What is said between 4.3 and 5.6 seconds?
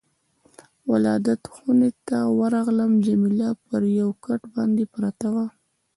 باندې پرته وه.